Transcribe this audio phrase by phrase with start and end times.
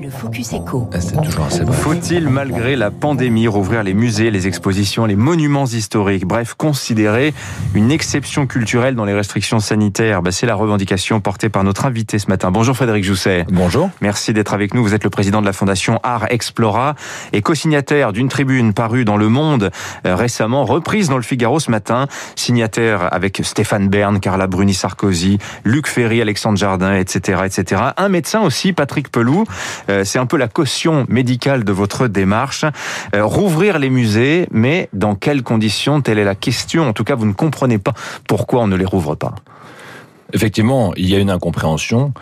[0.00, 0.88] Le Focus Echo.
[0.92, 1.72] Ah, C'est toujours assez bon.
[1.72, 6.24] Faut-il, malgré la pandémie, rouvrir les musées, les expositions, les monuments historiques?
[6.24, 7.34] Bref, considérer
[7.74, 12.20] une exception culturelle dans les restrictions sanitaires bah, C'est la revendication portée par notre invité
[12.20, 12.52] ce matin.
[12.52, 13.44] Bonjour Frédéric Jousset.
[13.50, 13.90] Bonjour.
[14.00, 14.84] Merci d'être avec nous.
[14.84, 16.94] Vous êtes le président de la fondation Art Explora
[17.32, 19.72] et co-signataire d'une tribune parue dans Le Monde
[20.06, 25.88] euh, récemment, reprise dans le Figaro ce matin, signataire avec Stéphane Bern, Carla Bruni-Sarkozy, Luc
[25.88, 27.82] Ferry, Alexandre Jardin, etc., etc.
[27.96, 29.44] Un médecin aussi, Patrick Peloux.
[29.88, 32.64] Euh, C'est un peu la caution médicale de votre démarche.
[33.14, 36.00] Euh, rouvrir les musées, mais dans quelles conditions?
[36.00, 36.88] Telle est la question.
[36.88, 37.94] En tout cas, vous ne comprenez pas
[38.26, 39.34] pourquoi on ne les rouvre pas.
[40.32, 42.12] Effectivement, il y a une incompréhension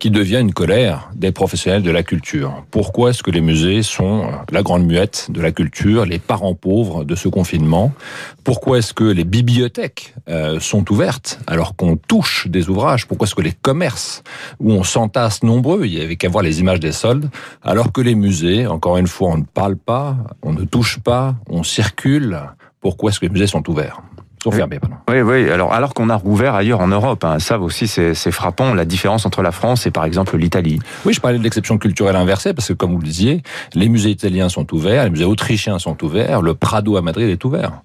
[0.00, 2.64] qui devient une colère des professionnels de la culture.
[2.70, 7.04] Pourquoi est-ce que les musées sont la grande muette de la culture, les parents pauvres
[7.04, 7.92] de ce confinement?
[8.42, 13.06] Pourquoi est-ce que les bibliothèques euh, sont ouvertes alors qu'on touche des ouvrages?
[13.06, 14.24] Pourquoi est-ce que les commerces,
[14.58, 17.28] où on s'entasse nombreux, il y avait qu'à voir les images des soldes,
[17.62, 21.36] alors que les musées, encore une fois, on ne parle pas, on ne touche pas,
[21.46, 22.40] on circule?
[22.80, 24.00] Pourquoi est-ce que les musées sont ouverts?
[24.78, 24.96] Pardon.
[25.08, 25.50] Oui, oui.
[25.50, 27.38] Alors, alors qu'on a rouvert ailleurs en Europe, hein.
[27.38, 30.78] ça aussi, c'est c'est frappant la différence entre la France et par exemple l'Italie.
[31.04, 33.42] Oui, je parlais de l'exception culturelle inversée parce que, comme vous le disiez,
[33.74, 37.44] les musées italiens sont ouverts, les musées autrichiens sont ouverts, le Prado à Madrid est
[37.44, 37.82] ouvert.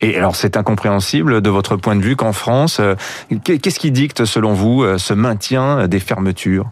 [0.00, 2.94] Et alors, c'est incompréhensible de votre point de vue qu'en France, euh,
[3.42, 6.70] qu'est-ce qui dicte, selon vous, euh, ce maintien des fermetures?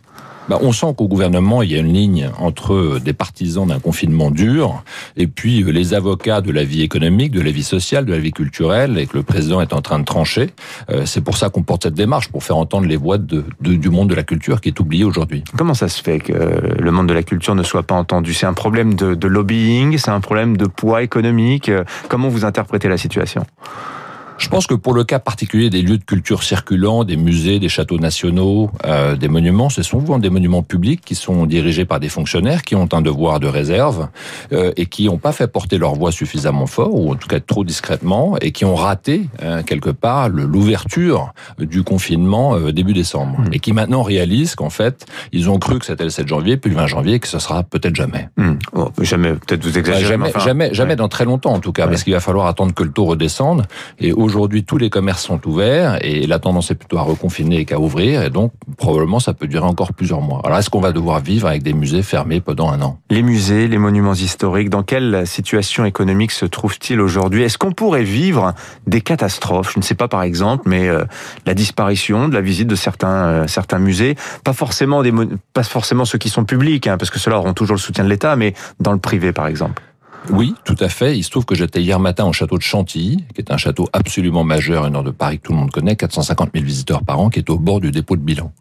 [0.48, 4.30] Bah, on sent qu'au gouvernement, il y a une ligne entre des partisans d'un confinement
[4.30, 4.84] dur
[5.16, 8.18] et puis euh, les avocats de la vie économique, de la vie sociale, de la
[8.20, 10.50] vie culturelle, et que le président est en train de trancher.
[10.90, 13.74] Euh, C'est pour ça qu'on porte cette démarche, pour faire entendre les voix de, de-
[13.74, 15.42] du monde de la culture qui est oublié aujourd'hui.
[15.56, 18.32] Comment ça se fait que le monde de la culture ne soit pas entendu?
[18.32, 21.68] C'est un problème de, de lobbying, c'est un problème de poids économique?
[21.68, 23.44] Euh, Comment vous interprétez la situation?
[24.38, 27.68] Je pense que pour le cas particulier des lieux de culture circulants, des musées, des
[27.70, 32.00] châteaux nationaux, euh, des monuments, ce sont souvent des monuments publics qui sont dirigés par
[32.00, 34.08] des fonctionnaires qui ont un devoir de réserve
[34.52, 37.40] euh, et qui n'ont pas fait porter leur voix suffisamment fort, ou en tout cas
[37.40, 43.36] trop discrètement, et qui ont raté euh, quelque part l'ouverture du confinement euh, début décembre,
[43.38, 43.52] Mmh.
[43.54, 46.70] et qui maintenant réalisent qu'en fait, ils ont cru que c'était le 7 janvier, puis
[46.70, 48.28] le 20 janvier, et que ce sera peut-être jamais.
[48.72, 50.04] Bon, Jamais, peut-être vous Bah, exagérez.
[50.12, 50.96] jamais, enfin, jamais, jamais ouais.
[50.96, 51.90] dans très longtemps en tout cas, Ouais.
[51.90, 53.64] parce qu'il va falloir attendre que le taux redescende.
[53.98, 57.78] Et aujourd'hui, tous les commerces sont ouverts et la tendance est plutôt à reconfiner qu'à
[57.78, 58.22] ouvrir.
[58.22, 60.42] Et donc, probablement, ça peut durer encore plusieurs mois.
[60.44, 62.98] Alors, est-ce qu'on va devoir vivre avec des musées fermés pendant un an?
[63.08, 67.42] Les musées, les monuments historiques, dans quelle situation économique se trouvent-ils aujourd'hui?
[67.44, 68.52] Est-ce qu'on pourrait vivre
[68.86, 69.72] des catastrophes?
[69.72, 71.04] Je ne sais pas par exemple, mais euh,
[71.46, 75.12] la disparition de la visite de certains euh, certains musées, pas forcément des
[75.54, 78.08] pas forcément ceux qui sont publics, hein, parce que ceux-là auront toujours le soutien de
[78.08, 79.82] l'État, mais dans le privé par exemple.
[80.30, 81.16] Oui, tout à fait.
[81.16, 83.88] Il se trouve que j'étais hier matin au château de Chantilly, qui est un château
[83.92, 87.20] absolument majeur, au nord de Paris que tout le monde connaît, 450 000 visiteurs par
[87.20, 88.52] an, qui est au bord du dépôt de bilan.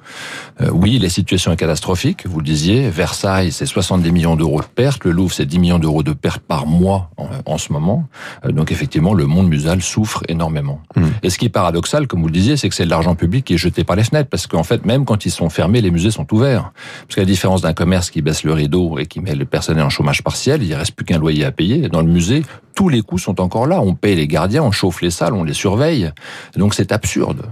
[0.62, 2.90] Euh, oui, la situation est catastrophique, vous le disiez.
[2.90, 5.04] Versailles, c'est 70 millions d'euros de pertes.
[5.06, 8.08] Le Louvre, c'est 10 millions d'euros de pertes par mois en, en ce moment.
[8.46, 10.82] Euh, donc effectivement, le monde muséal souffre énormément.
[10.96, 11.06] Mm.
[11.24, 13.46] Et ce qui est paradoxal, comme vous le disiez, c'est que c'est de l'argent public
[13.46, 15.92] qui est jeté par les fenêtres, parce qu'en fait, même quand ils sont fermés, les
[15.92, 16.72] musées sont ouverts.
[17.08, 19.84] Parce qu'à la différence d'un commerce qui baisse le rideau et qui met le personnel
[19.84, 21.90] en chômage partiel, il reste plus qu'un loyer à payer.
[21.90, 22.44] Dans le musée,
[22.76, 23.82] tous les coûts sont encore là.
[23.82, 26.12] On paye les gardiens, on chauffe les salles, on les surveille.
[26.56, 27.48] Donc c'est absurde.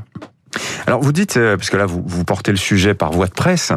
[0.86, 3.34] Alors vous dites, euh, parce que là vous, vous portez le sujet par voie de
[3.34, 3.72] presse,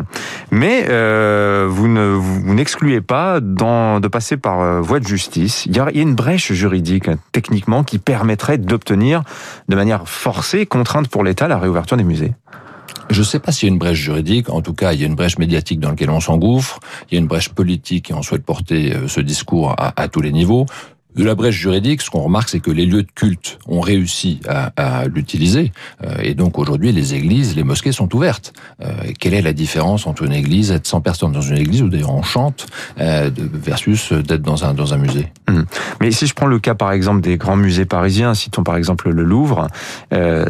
[0.51, 5.67] mais euh, vous ne vous n'excluez pas de passer par euh, voie de justice.
[5.67, 9.23] Il y, a, une brèche juridique techniquement qui permettrait d'obtenir
[9.69, 12.35] de manière forcée, contrainte pour l'État, la réouverture des musées.
[13.11, 14.51] Je ne sais pas s'il y a une brèche juridique.
[14.51, 16.81] En tout cas, il y a une brèche médiatique dans laquelle on s'engouffre.
[17.11, 20.09] Il y a une brèche politique et on souhaite porter euh, ce discours à, à
[20.09, 20.67] tous les niveaux.
[21.17, 24.41] De la brèche juridique, ce qu'on remarque, c'est que les lieux de culte ont réussi
[24.77, 25.73] à, l'utiliser.
[26.05, 28.53] Euh, et donc aujourd'hui, les églises, les mosquées sont ouvertes.
[28.85, 31.89] Euh, quelle est la différence entre une église, être 100 personnes dans une église, où
[31.89, 32.67] d'ailleurs on chante,
[33.01, 35.33] euh, versus d'être dans un, musée?
[36.01, 39.09] Mais si je prends le cas par exemple des grands musées parisiens, citons par exemple
[39.11, 39.69] le Louvre,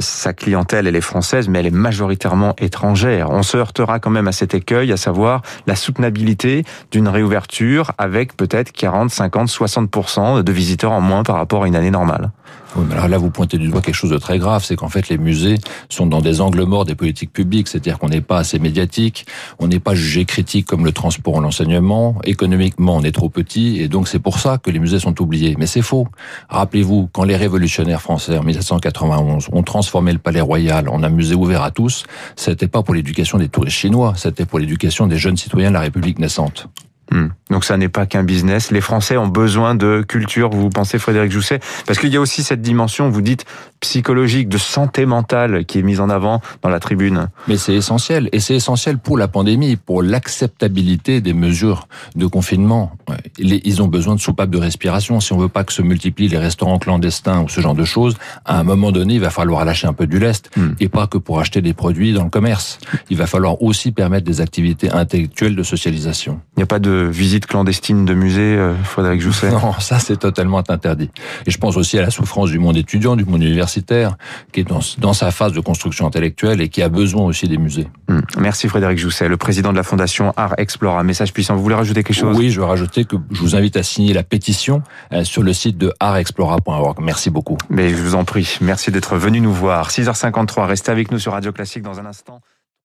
[0.00, 3.30] sa clientèle elle est française, mais elle est majoritairement étrangère.
[3.30, 8.36] On se heurtera quand même à cet écueil, à savoir la soutenabilité d'une réouverture avec
[8.36, 12.32] peut-être 40, 50, 60% de visiteurs en moins par rapport à une année normale.
[12.74, 14.88] Oui, mais alors là, vous pointez du doigt quelque chose de très grave, c'est qu'en
[14.88, 15.56] fait, les musées
[15.88, 19.26] sont dans des angles morts des politiques publiques, c'est-à-dire qu'on n'est pas assez médiatique,
[19.58, 23.80] on n'est pas jugé critique comme le transport ou l'enseignement, économiquement, on est trop petit,
[23.80, 25.54] et donc c'est pour ça que les musées sont oubliés.
[25.58, 26.08] Mais c'est faux.
[26.50, 31.34] Rappelez-vous, quand les révolutionnaires français, en 1791, ont transformé le palais royal en un musée
[31.34, 32.04] ouvert à tous,
[32.34, 35.80] c'était pas pour l'éducation des touristes chinois, c'était pour l'éducation des jeunes citoyens de la
[35.80, 36.68] République naissante.
[37.10, 37.28] Hmm.
[37.50, 38.72] Donc ça n'est pas qu'un business.
[38.72, 41.60] Les Français ont besoin de culture, vous pensez Frédéric Jousset?
[41.86, 43.44] Parce qu'il y a aussi cette dimension, vous dites,
[43.78, 47.28] psychologique, de santé mentale qui est mise en avant dans la tribune.
[47.46, 52.92] Mais c'est essentiel, et c'est essentiel pour la pandémie, pour l'acceptabilité des mesures de confinement.
[53.38, 55.20] Ils ont besoin de soupapes de respiration.
[55.20, 58.16] Si on veut pas que se multiplient les restaurants clandestins ou ce genre de choses,
[58.44, 60.70] à un moment donné, il va falloir lâcher un peu du lest, hmm.
[60.80, 62.80] et pas que pour acheter des produits dans le commerce.
[63.08, 66.40] Il va falloir aussi permettre des activités intellectuelles de socialisation.
[66.56, 70.16] Il n'y a pas de visite clandestine de musée, euh, Frédéric Jousset Non, ça c'est
[70.16, 71.10] totalement interdit.
[71.44, 74.16] Et je pense aussi à la souffrance du monde étudiant, du monde universitaire,
[74.52, 77.58] qui est dans, dans sa phase de construction intellectuelle et qui a besoin aussi des
[77.58, 77.88] musées.
[78.08, 78.20] Hmm.
[78.38, 80.98] Merci Frédéric Jousset, le président de la fondation Art Explore.
[80.98, 81.56] Un message puissant.
[81.56, 82.36] Vous voulez rajouter quelque chose?
[82.36, 85.52] Oui, je veux rajouter que je vous invite à signer la pétition euh, sur le
[85.52, 86.98] site de artexplora.org.
[87.00, 87.58] Merci beaucoup.
[87.68, 88.56] Mais je vous en prie.
[88.60, 89.90] Merci d'être venu nous voir.
[89.90, 90.66] 6h53.
[90.66, 92.40] Restez avec nous sur Radio Classique dans un instant.